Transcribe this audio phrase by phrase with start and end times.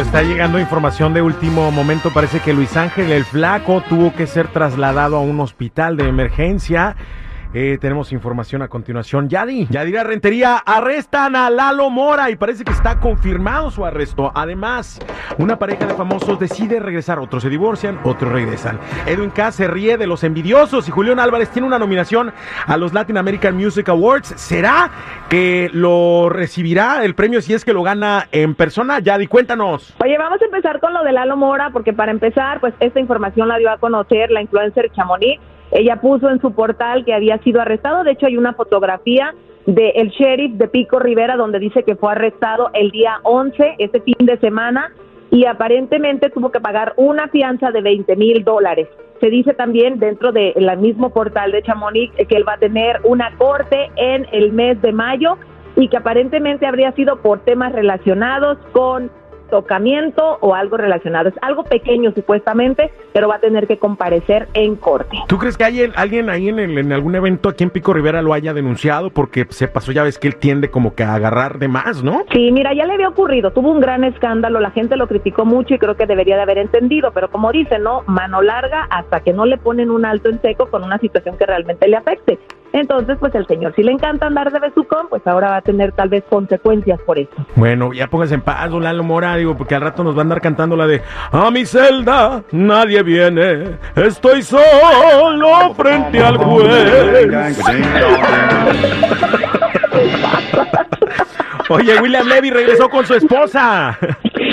[0.00, 2.12] está llegando información de último momento.
[2.12, 6.94] Parece que Luis Ángel el Flaco tuvo que ser trasladado a un hospital de emergencia.
[7.54, 9.28] Eh, tenemos información a continuación.
[9.30, 14.30] Yadi, Yadira Rentería, arrestan a Lalo Mora y parece que está confirmado su arresto.
[14.34, 15.00] Además,
[15.38, 17.18] una pareja de famosos decide regresar.
[17.18, 18.78] Otros se divorcian, otros regresan.
[19.06, 19.50] Edwin K.
[19.52, 22.32] se ríe de los envidiosos y Julián Álvarez tiene una nominación
[22.66, 24.34] a los Latin American Music Awards.
[24.36, 24.90] ¿Será
[25.30, 28.98] que lo recibirá el premio si es que lo gana en persona?
[28.98, 29.94] Yadi, cuéntanos.
[30.04, 33.48] Oye, vamos a empezar con lo de Lalo Mora, porque para empezar, pues esta información
[33.48, 35.40] la dio a conocer la influencer Chamonix.
[35.70, 38.04] Ella puso en su portal que había sido arrestado.
[38.04, 39.34] De hecho, hay una fotografía
[39.66, 44.00] del el sheriff de Pico Rivera donde dice que fue arrestado el día 11, ese
[44.00, 44.92] fin de semana,
[45.30, 48.88] y aparentemente tuvo que pagar una fianza de 20 mil dólares.
[49.20, 53.36] Se dice también dentro del mismo portal de Chamonix que él va a tener una
[53.36, 55.36] corte en el mes de mayo
[55.76, 59.10] y que aparentemente habría sido por temas relacionados con
[59.48, 61.28] tocamiento o algo relacionado.
[61.28, 65.18] Es algo pequeño supuestamente, pero va a tener que comparecer en corte.
[65.26, 68.22] ¿Tú crees que hay alguien ahí en, el, en algún evento aquí en Pico Rivera
[68.22, 69.10] lo haya denunciado?
[69.10, 72.24] Porque se pasó, ya ves que él tiende como que a agarrar de más, ¿no?
[72.32, 75.74] Sí, mira, ya le había ocurrido, tuvo un gran escándalo, la gente lo criticó mucho
[75.74, 78.02] y creo que debería de haber entendido, pero como dice, ¿no?
[78.06, 81.46] Mano larga hasta que no le ponen un alto en seco con una situación que
[81.46, 82.38] realmente le afecte.
[82.72, 85.92] Entonces, pues el señor, si le encanta andar de besucón, pues ahora va a tener
[85.92, 87.30] tal vez consecuencias por eso.
[87.56, 90.22] Bueno, ya póngase en paz, don Lalo Mora, digo, porque al rato nos va a
[90.22, 91.02] andar cantando la de
[91.32, 97.58] A mi celda nadie viene, estoy solo frente al juez.
[101.70, 103.98] Oye, William Levy regresó con su esposa.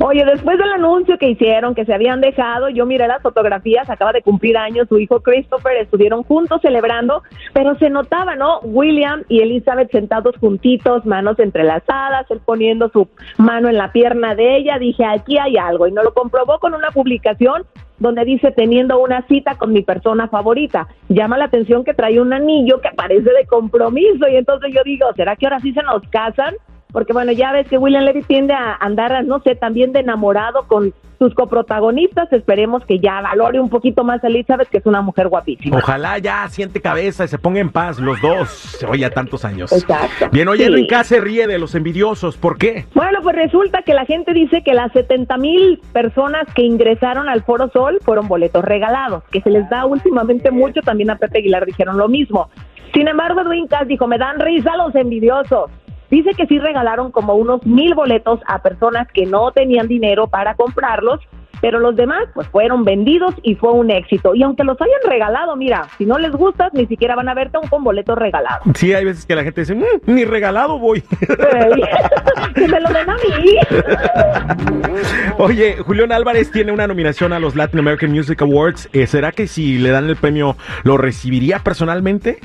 [0.00, 4.12] Oye, después del anuncio que hicieron, que se habían dejado, yo miré las fotografías, acaba
[4.12, 8.60] de cumplir años, su hijo Christopher, estuvieron juntos celebrando, pero se notaba, ¿no?
[8.60, 13.08] William y Elizabeth sentados juntitos, manos entrelazadas, él poniendo su
[13.38, 16.74] mano en la pierna de ella, dije, aquí hay algo, y no lo comprobó con
[16.74, 17.64] una publicación
[17.98, 20.86] donde dice teniendo una cita con mi persona favorita.
[21.08, 25.06] Llama la atención que trae un anillo que parece de compromiso y entonces yo digo,
[25.16, 26.54] ¿será que ahora sí se nos casan?
[26.96, 30.62] Porque bueno, ya ves que William Levy tiende a andar, no sé, también de enamorado
[30.66, 32.32] con sus coprotagonistas.
[32.32, 35.76] Esperemos que ya valore un poquito más a Elizabeth, que es una mujer guapísima.
[35.76, 38.82] Ojalá ya siente cabeza y se ponga en paz los dos.
[38.88, 39.72] Oye, ya tantos años.
[39.72, 40.30] Exacto.
[40.32, 40.88] Bien, oye, Sí.
[41.04, 42.38] Se ríe de los envidiosos.
[42.38, 42.86] ¿Por qué?
[42.94, 47.42] Bueno, pues resulta que la gente dice que las 70 mil personas que ingresaron al
[47.42, 51.66] Foro Sol fueron boletos regalados, que se les da últimamente mucho, también a Pepe Aguilar
[51.66, 52.48] dijeron lo mismo.
[52.94, 55.70] Sin embargo, Edwin Cass dijo, me dan risa los envidiosos.
[56.10, 60.54] Dice que sí regalaron como unos mil boletos a personas que no tenían dinero para
[60.54, 61.20] comprarlos,
[61.60, 64.34] pero los demás pues fueron vendidos y fue un éxito.
[64.34, 67.56] Y aunque los hayan regalado, mira, si no les gustas, ni siquiera van a verte
[67.56, 68.62] aún con boletos regalados.
[68.74, 71.02] Sí, hay veces que la gente dice, "Mm, ni regalado voy.
[72.54, 73.56] que me lo den a mí.
[75.38, 78.88] Oye, Julián Álvarez tiene una nominación a los Latin American Music Awards.
[78.92, 82.38] Eh, ¿Será que si le dan el premio lo recibiría personalmente?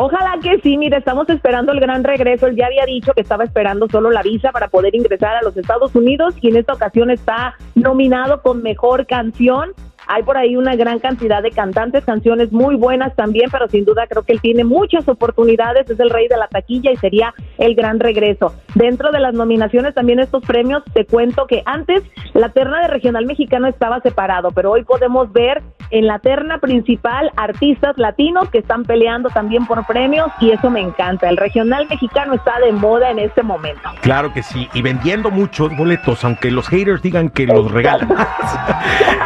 [0.00, 2.46] Ojalá que sí, mire, estamos esperando el gran regreso.
[2.46, 5.56] Él ya había dicho que estaba esperando solo la visa para poder ingresar a los
[5.56, 9.72] Estados Unidos y en esta ocasión está nominado con mejor canción.
[10.06, 14.06] Hay por ahí una gran cantidad de cantantes, canciones muy buenas también, pero sin duda
[14.06, 17.74] creo que él tiene muchas oportunidades, es el rey de la taquilla y sería el
[17.74, 18.54] gran regreso.
[18.74, 22.02] Dentro de las nominaciones también estos premios, te cuento que antes
[22.34, 27.30] la terna de regional mexicano estaba separado, pero hoy podemos ver en la terna principal
[27.36, 31.28] artistas latinos que están peleando también por premios y eso me encanta.
[31.28, 33.88] El regional mexicano está de moda en este momento.
[34.00, 38.08] Claro que sí, y vendiendo muchos boletos, aunque los haters digan que los regalan.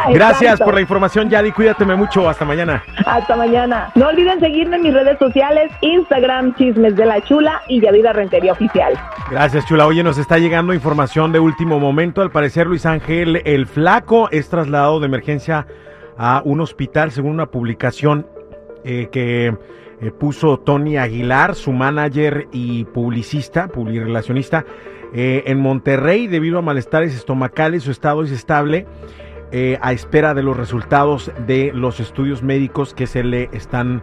[0.13, 0.65] Gracias Exacto.
[0.65, 1.51] por la información, Yadi.
[1.51, 2.27] Cuídateme mucho.
[2.27, 2.83] Hasta mañana.
[3.05, 3.91] Hasta mañana.
[3.95, 8.13] No olviden seguirme en mis redes sociales, Instagram, Chismes de la Chula y Yadira
[8.51, 8.93] Oficial.
[9.29, 9.85] Gracias, Chula.
[9.85, 12.21] Oye, nos está llegando información de último momento.
[12.21, 15.67] Al parecer, Luis Ángel, el flaco, es trasladado de emergencia
[16.17, 18.27] a un hospital, según una publicación
[18.83, 19.47] eh, que
[20.01, 24.65] eh, puso Tony Aguilar, su manager y publicista, publirelacionista,
[25.13, 27.83] eh, en Monterrey debido a malestares estomacales.
[27.83, 28.87] Su estado es estable
[29.81, 34.01] a espera de los resultados de los estudios médicos que se le están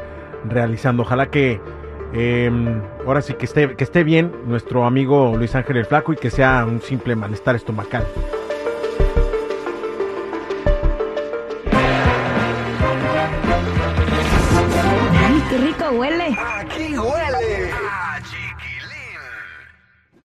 [0.48, 1.02] realizando.
[1.02, 1.60] Ojalá que
[2.12, 2.50] eh,
[3.06, 6.30] ahora sí que esté, que esté bien nuestro amigo Luis Ángel el Flaco y que
[6.30, 8.04] sea un simple malestar estomacal.
[15.22, 16.36] ¡Ay, qué rico huele!
[16.38, 17.19] ¡Aquí huele!